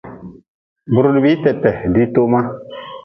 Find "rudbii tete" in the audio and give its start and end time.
1.07-1.71